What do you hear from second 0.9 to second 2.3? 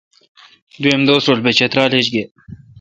دوس رل بہ چترال ایچ گے۔